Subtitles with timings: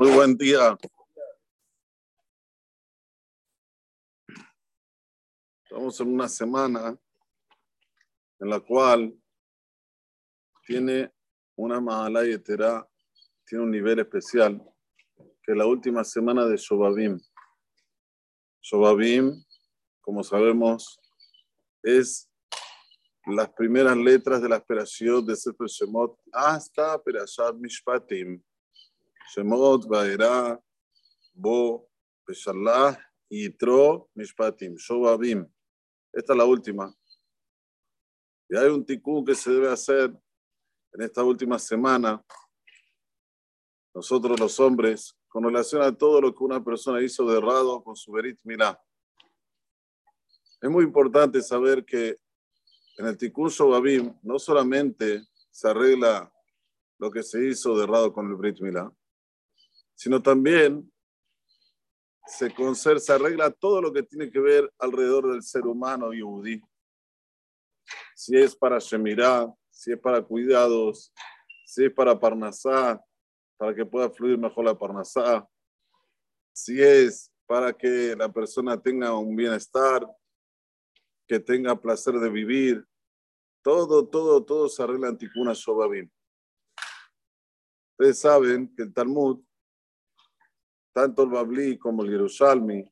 [0.00, 0.78] Muy buen día.
[5.64, 6.96] Estamos en una semana
[8.38, 9.12] en la cual
[10.64, 11.12] tiene
[11.56, 12.84] una mala y tiene
[13.64, 14.62] un nivel especial,
[15.42, 17.18] que es la última semana de Shobabim.
[18.62, 19.32] Shobabim,
[20.00, 21.00] como sabemos,
[21.82, 22.30] es
[23.26, 28.40] las primeras letras de la operación de Sefer Shemot hasta Perashat Mishpatim.
[29.34, 30.58] Shemot, Baera,
[31.34, 31.88] Bo,
[32.24, 32.98] Peshallah,
[33.30, 35.46] Yitro, Mishpatim, Shobabim.
[36.12, 36.94] Esta es la última.
[38.48, 40.10] Y hay un tikkun que se debe hacer
[40.92, 42.24] en esta última semana.
[43.94, 47.94] Nosotros los hombres, con relación a todo lo que una persona hizo de errado con
[47.94, 48.80] su Berit Milá.
[50.60, 52.16] Es muy importante saber que
[52.96, 56.32] en el Tikkun Shobabim no solamente se arregla
[56.98, 58.92] lo que se hizo de errado con el Brit Milá,
[59.98, 60.92] sino también
[62.24, 66.62] se, conserva, se arregla todo lo que tiene que ver alrededor del ser humano yudí.
[68.14, 71.12] Si es para Shemirá, si es para cuidados,
[71.66, 73.04] si es para Parnasá,
[73.56, 75.48] para que pueda fluir mejor la Parnasá,
[76.52, 80.06] si es para que la persona tenga un bienestar,
[81.26, 82.86] que tenga placer de vivir,
[83.64, 86.08] todo, todo, todo se arregla en Tikkun Shobabim.
[87.98, 89.42] Ustedes saben que el Talmud
[90.98, 92.84] tanto el Babli como el Yerushalmi,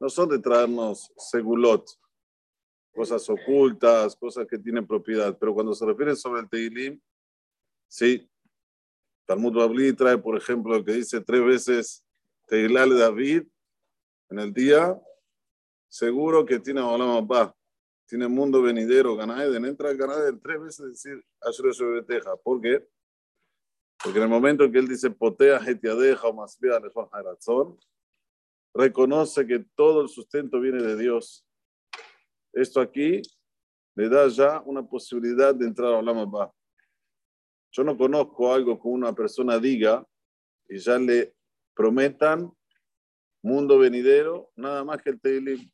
[0.00, 1.86] no son de traernos segulot,
[2.94, 6.98] cosas ocultas, cosas que tienen propiedad, pero cuando se refiere sobre el Teilim,
[7.88, 8.26] sí,
[9.26, 12.04] Talmud Babli trae, por ejemplo, el que dice tres veces
[12.46, 13.42] Teilal David
[14.30, 14.98] en el día,
[15.88, 17.28] seguro que tiene Olam
[18.06, 22.34] tiene mundo venidero, Ganaeden, entra Ganaeden tres veces decir Ashur Teja.
[22.36, 22.82] ¿Por qué?
[24.02, 26.58] Porque en el momento en que él dice potea deja o más
[27.24, 27.78] razón,
[28.74, 31.46] reconoce que todo el sustento viene de Dios.
[32.52, 33.22] Esto aquí
[33.94, 36.52] le da ya una posibilidad de entrar a Olam Abba.
[37.72, 40.06] Yo no conozco algo que una persona diga
[40.68, 41.34] y ya le
[41.74, 42.50] prometan
[43.42, 45.70] mundo venidero, nada más que el Teilim.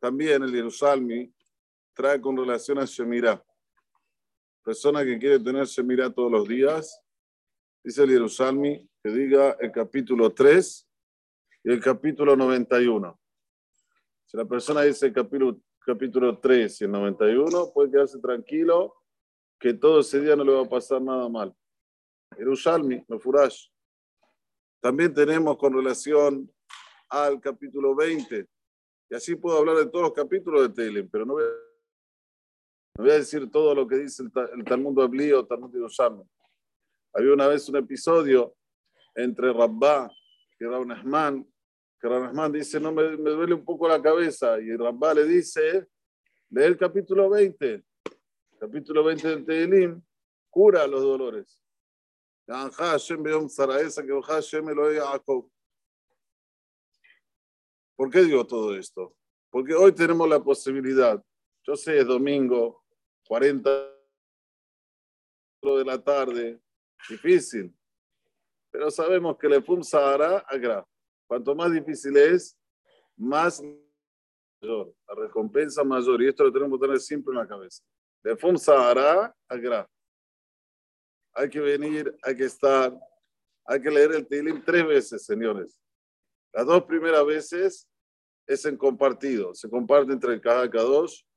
[0.00, 1.34] También el Jerusalén
[1.94, 3.42] trae con relación a Shemirah
[4.68, 7.02] persona que quiere tener mira todos los días,
[7.82, 10.86] dice el Jerusalmi, que diga el capítulo 3
[11.64, 13.18] y el capítulo 91.
[14.26, 18.94] Si la persona dice el capítulo, capítulo 3 y el 91, puede quedarse tranquilo
[19.58, 21.56] que todo ese día no le va a pasar nada mal.
[22.36, 23.68] Jerusalmi, no furash.
[24.82, 26.52] También tenemos con relación
[27.08, 28.46] al capítulo 20,
[29.08, 31.67] y así puedo hablar de todos los capítulos de Telem, pero no voy a
[32.98, 36.24] no voy a decir todo lo que dice el, Talmud Abli o Talmud Yerushalmi.
[37.12, 38.56] Había una vez un episodio
[39.14, 40.10] entre Rabbá
[40.58, 41.46] y Rabnasman,
[42.00, 45.86] que Rabnasman dice, no, me, duele un poco la cabeza, y Rabbá le dice,
[46.50, 47.84] lee el capítulo 20,
[48.58, 50.02] capítulo 20 del Tehilim,
[50.50, 51.62] cura los dolores.
[57.94, 59.14] ¿Por qué digo todo esto?
[59.50, 61.24] Porque hoy tenemos la posibilidad,
[61.62, 62.82] yo sé, es domingo,
[63.28, 63.70] 40
[65.62, 66.60] de la tarde,
[67.08, 67.74] difícil.
[68.70, 70.86] Pero sabemos que le fum Sahara agra.
[71.26, 72.56] Cuanto más difícil es,
[73.16, 73.62] más
[74.62, 76.22] mayor, la recompensa mayor.
[76.22, 77.82] Y esto lo tenemos que tener siempre en la cabeza.
[78.22, 79.88] Le fum Sahara agra.
[81.34, 82.92] Hay que venir, hay que estar,
[83.66, 85.78] hay que leer el Tilim tres veces, señores.
[86.52, 87.88] Las dos primeras veces
[88.46, 89.54] es en compartido.
[89.54, 91.27] Se comparte entre el cada dos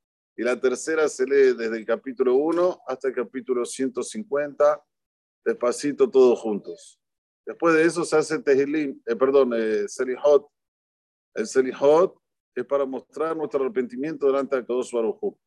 [0.41, 4.84] y la tercera se lee desde el capítulo 1 hasta el capítulo 150,
[5.46, 7.00] despacito todos juntos.
[7.46, 10.50] Después de eso se hace Tehilim, eh, perdón, eh, Selihot.
[11.35, 12.19] El Selihot
[12.56, 15.38] es para mostrar nuestro arrepentimiento delante de Kadosh Baruj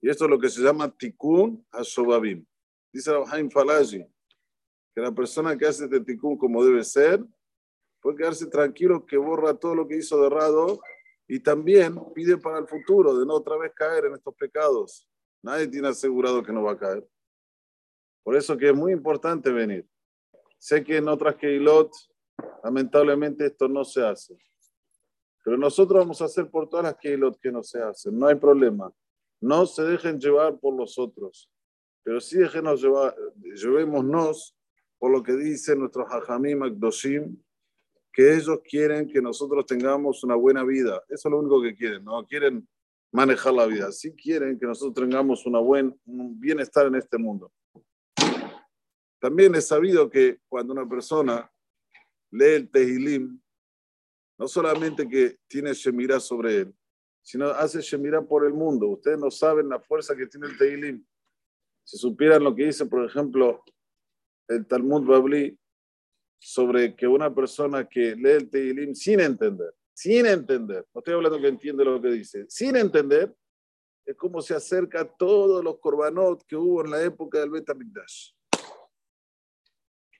[0.00, 2.46] Y esto es lo que se llama Tikkun HaShobabim.
[2.92, 4.06] Dice Rabhaim Falaji
[4.94, 7.20] que la persona que hace este Tikkun como debe ser,
[8.00, 10.80] puede quedarse tranquilo que borra todo lo que hizo de errado
[11.32, 15.08] y también pide para el futuro de no otra vez caer en estos pecados.
[15.44, 17.06] Nadie tiene asegurado que no va a caer.
[18.24, 19.86] Por eso que es muy importante venir.
[20.58, 21.92] Sé que en otras Keilot,
[22.64, 24.36] lamentablemente, esto no se hace.
[25.44, 28.18] Pero nosotros vamos a hacer por todas las Keilot que no se hacen.
[28.18, 28.92] No hay problema.
[29.40, 31.48] No se dejen llevar por los otros.
[32.02, 33.14] Pero sí déjenos llevar,
[33.54, 34.56] llevémonos
[34.98, 37.40] por lo que dice nuestro Hajamim Akdoshim,
[38.12, 41.02] que ellos quieren que nosotros tengamos una buena vida.
[41.08, 42.68] Eso es lo único que quieren, no quieren
[43.12, 47.52] manejar la vida, sí quieren que nosotros tengamos una buen, un bienestar en este mundo.
[49.20, 51.50] También es sabido que cuando una persona
[52.30, 53.40] lee el Tehilim,
[54.38, 56.74] no solamente que tiene Shemirah sobre él,
[57.22, 58.88] sino hace Shemirah por el mundo.
[58.88, 61.04] Ustedes no saben la fuerza que tiene el Tehilim.
[61.84, 63.62] Si supieran lo que dice, por ejemplo,
[64.48, 65.59] el Talmud Babli
[66.42, 71.38] sobre que una persona que lee el Tehilim sin entender, sin entender, no estoy hablando
[71.38, 73.32] que entiende lo que dice, sin entender,
[74.06, 77.70] es como se acerca a todos los korbanot que hubo en la época del Bet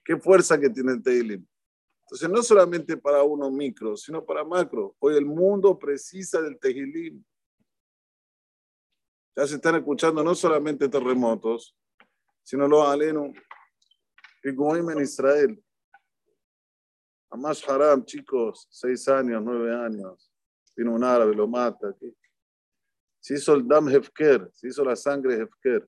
[0.05, 1.45] Qué fuerza que tiene el Tehilim.
[2.03, 4.95] Entonces, no solamente para uno micro, sino para macro.
[4.99, 7.23] Hoy el mundo precisa del Tehilim.
[9.35, 11.75] Ya se están escuchando no solamente terremotos,
[12.43, 13.31] sino los alenos
[14.55, 15.63] como en Israel.
[17.31, 20.29] Amash Haram, chicos, seis años, nueve años.
[20.75, 21.95] Vino un árabe, lo mata.
[23.21, 25.87] Se hizo el Dam Hefker, se hizo la sangre Hefker.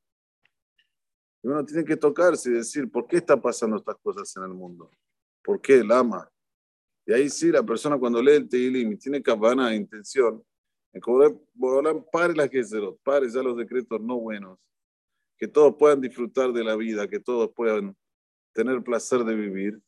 [1.43, 4.53] Y uno tiene que tocarse y decir, ¿por qué están pasando estas cosas en el
[4.53, 4.89] mundo?
[5.43, 6.29] ¿Por qué el ama?
[7.05, 10.41] Y ahí sí, la persona cuando lee el Teilim y tiene cabana intención,
[10.93, 11.01] en
[11.53, 12.63] Borolán pare las que
[13.03, 14.59] pare ya los decretos no buenos,
[15.37, 17.97] que todos puedan disfrutar de la vida, que todos puedan
[18.53, 19.81] tener placer de vivir,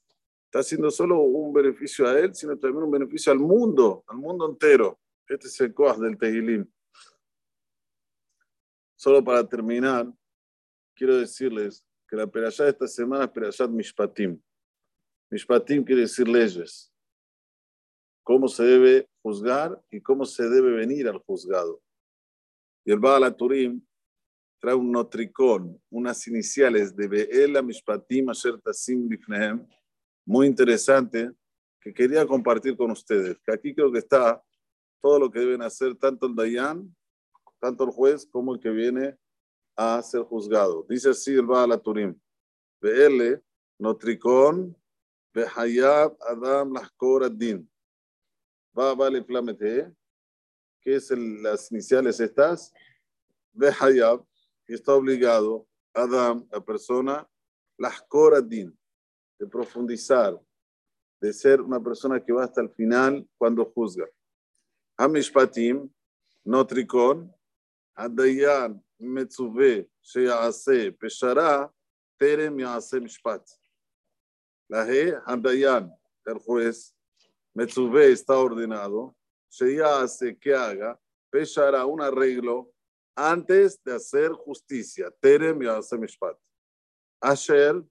[0.56, 4.50] está haciendo solo un beneficio a él, sino también un beneficio al mundo, al mundo
[4.50, 4.98] entero.
[5.28, 6.66] Este es el coas del Tehilim.
[8.96, 10.10] Solo para terminar,
[10.96, 14.42] quiero decirles que la perashá de esta semana es perashá Mishpatim.
[15.30, 16.90] Mishpatim quiere decir leyes.
[18.24, 21.84] Cómo se debe juzgar y cómo se debe venir al juzgado.
[22.86, 23.86] Y el Baal Turim
[24.62, 29.68] trae un notricón, unas iniciales de Be'ela Mishpatim Asher Tasim Bifnehem,
[30.26, 31.32] muy interesante,
[31.80, 33.38] que quería compartir con ustedes.
[33.46, 34.42] Que aquí creo que está
[35.02, 36.96] todo lo que deben hacer tanto el Dayan,
[37.60, 39.16] tanto el juez, como el que viene
[39.76, 40.86] a ser juzgado.
[40.90, 42.20] Dice así el Baal Turim.
[42.82, 43.44] Be'ele
[43.78, 44.76] notricón
[45.34, 47.70] Behayab Adam Lahkor Din.
[48.78, 49.94] Va, vale, flamete.
[50.82, 52.74] ¿Qué es las iniciales estas?
[53.54, 54.26] Behayab,
[54.68, 57.28] está obligado, Adam, la persona,
[57.78, 58.78] Lahkor Din,
[59.40, 60.40] de profundizar,
[61.22, 64.08] de ser una persona que va hasta el final cuando juzga.
[64.98, 65.90] Hamishpatim,
[66.46, 67.34] Notricon,
[67.96, 71.72] Adayan, Metzuve, Sheyaase, Peshara,
[72.20, 73.46] Terem Yaase Mishpat.
[74.70, 75.92] La G, Handayan,
[76.26, 76.96] el juez,
[77.54, 79.16] Metzuve está ordenado,
[79.48, 81.00] se hace que haga,
[81.30, 82.72] pesará un arreglo
[83.16, 85.12] antes de hacer justicia.
[85.22, 86.38] Terem y Mishpat.
[87.22, 87.82] Asher,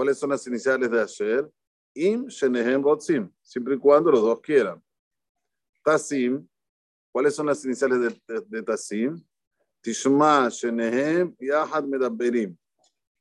[0.00, 1.52] ¿cuáles son las iniciales de Asher?
[1.92, 4.82] Im, Shenehem, Rotzim, siempre y cuando los dos quieran.
[5.84, 6.48] Tasim,
[7.12, 9.22] ¿cuáles son las iniciales de, de, Tasim?
[9.82, 12.56] Tishma, Shenehem, Yahad Medaberim.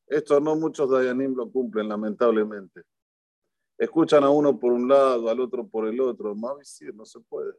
[0.07, 2.83] Esto no muchos Dayanim lo cumplen, lamentablemente.
[3.77, 6.33] Escuchan a uno por un lado, al otro por el otro.
[6.59, 7.55] Decir, no se puede.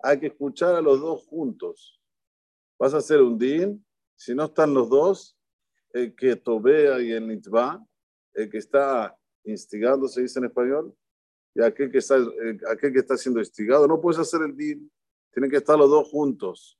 [0.00, 1.98] Hay que escuchar a los dos juntos.
[2.78, 3.82] Vas a hacer un din.
[4.14, 5.38] Si no están los dos,
[5.94, 7.82] el que tobea y el nitba,
[8.34, 10.94] el que está instigando, se dice en español,
[11.54, 12.16] y aquel que está,
[12.70, 14.90] aquel que está siendo instigado, no puedes hacer el din.
[15.32, 16.78] Tienen que estar los dos juntos.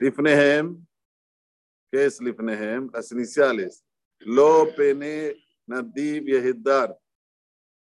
[0.00, 0.86] Lifnehem,
[1.90, 2.90] ¿Qué es Lifnehem?
[2.92, 3.84] Las iniciales.
[4.20, 5.36] Lo, Pene,
[5.66, 6.98] Nadiv y Ehiddar.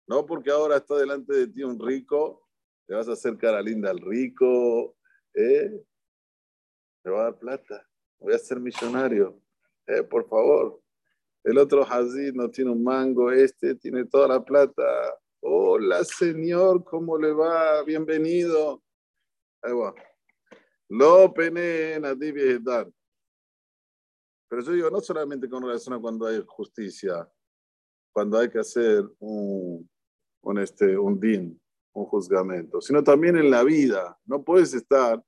[0.08, 2.48] No porque ahora está delante de ti un rico,
[2.86, 4.98] te vas a hacer cara linda al rico,
[5.34, 5.82] ¿eh?
[7.02, 7.88] Te va a dar plata,
[8.20, 9.42] voy a ser millonario,
[9.88, 10.04] ¿eh?
[10.04, 10.83] Por favor.
[11.44, 14.84] El otro Hazid no tiene un mango, este tiene toda la plata.
[15.42, 17.84] Hola, señor, ¿cómo le va?
[17.84, 18.82] Bienvenido.
[19.62, 19.94] Ahí va.
[20.88, 22.90] Lo pene Nadiv y Ehiddar.
[24.48, 27.30] Pero yo digo, no solamente con relación a cuando hay justicia,
[28.14, 29.90] cuando hay que hacer un,
[30.44, 34.18] un, este, un din, un juzgamento, sino también en la vida.
[34.24, 35.22] No puedes estar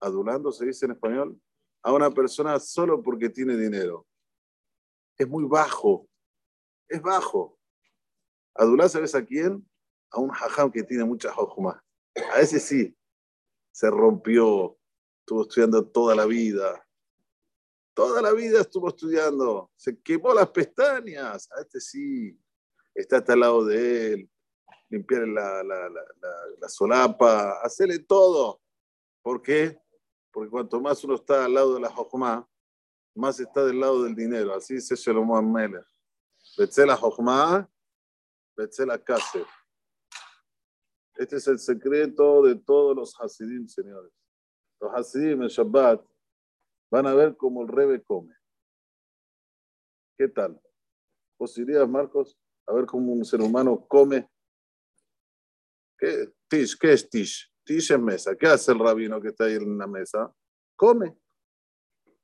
[0.00, 1.40] adulando, se dice en español,
[1.84, 4.07] a una persona solo porque tiene dinero.
[5.18, 6.08] Es muy bajo,
[6.88, 7.58] es bajo.
[8.54, 9.68] Adular, ¿sabes a quién?
[10.10, 11.84] A un hajam que tiene mucha jojuma.
[12.32, 12.96] A ese sí,
[13.72, 14.78] se rompió,
[15.20, 16.88] estuvo estudiando toda la vida,
[17.98, 21.50] Toda la vida estuvo estudiando, se quemó las pestañas.
[21.50, 22.40] A este sí,
[22.94, 24.30] está hasta al lado de él,
[24.88, 26.00] limpiar la, la, la,
[26.60, 28.60] la, solapa, hacerle todo.
[29.20, 29.80] ¿Por qué?
[30.30, 32.48] Porque cuanto más uno está al lado de la jojma,
[33.18, 34.54] más está del lado del dinero.
[34.54, 35.84] Así dice Shalom Amelech.
[36.76, 37.68] la jojma,
[38.56, 39.48] la Kasef.
[41.16, 44.12] Este es el secreto de todos los Hasidim, señores.
[44.80, 46.00] Los Hasidim en Shabbat
[46.90, 48.34] van a ver cómo el Rebe come.
[50.16, 50.60] ¿Qué tal?
[51.36, 52.38] ¿Posibilidades, Marcos?
[52.66, 54.30] A ver cómo un ser humano come.
[55.98, 57.52] ¿Qué, tish, ¿qué es tish?
[57.64, 58.36] Tish es mesa.
[58.36, 60.32] ¿Qué hace el rabino que está ahí en la mesa?
[60.76, 61.18] Come.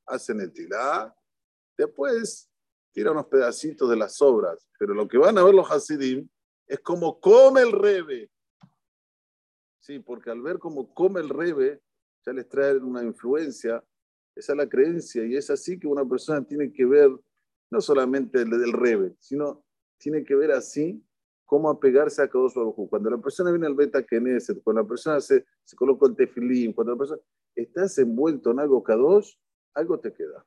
[0.07, 1.15] Hacen el tilá.
[1.77, 2.51] Después
[2.93, 4.67] tira unos pedacitos de las sobras.
[4.79, 6.29] Pero lo que van a ver los hasidim
[6.67, 8.31] es cómo come el rebe.
[9.81, 11.83] Sí, porque al ver cómo come el rebe,
[12.25, 13.85] ya les trae una influencia.
[14.35, 17.11] Esa es la creencia y es así que una persona tiene que ver
[17.71, 19.65] no solamente el del rebe, sino
[19.99, 21.05] tiene que ver así
[21.45, 25.21] cómo apegarse a Kadosh Baruj Cuando la persona viene al Beta Knesset, cuando la persona
[25.21, 27.21] se, se coloca el tefilín, cuando la persona
[27.55, 29.35] estás envuelto en algo Kadosh,
[29.75, 30.47] algo te queda.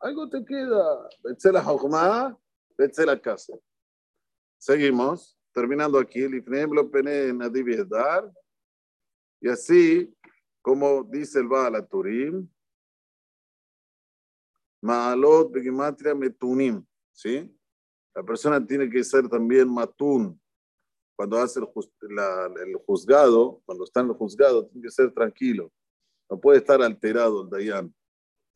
[0.00, 1.08] Algo te queda.
[1.22, 2.38] Vete la Jokma,
[2.76, 3.54] vete la casa.
[4.58, 6.26] Seguimos, terminando aquí.
[9.40, 10.16] Y así,
[10.60, 12.48] como dice el Baal Turim,
[14.82, 17.48] Maalot Begimatria Metunim, ¿sí?
[18.14, 20.40] La persona tiene que ser también matún.
[21.16, 21.68] Cuando hace el,
[22.66, 25.72] el, juzgado, cuando está en el juzgado, tiene que ser tranquilo.
[26.28, 27.94] No puede estar alterado el Dayan.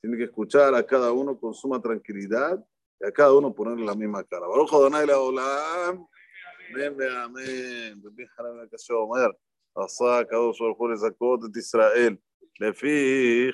[0.05, 2.63] Tiene que escuchar a cada uno con suma tranquilidad
[2.99, 4.47] y a cada uno ponerle la misma cara.
[4.47, 6.07] Baruch Adonai la Olam.
[6.69, 8.01] Amén, amén.
[8.01, 9.31] Bendijo la casa de Omer.
[9.75, 12.15] עשה הקדוש ברוך הוא לזכות את ישראל
[12.59, 13.49] לפי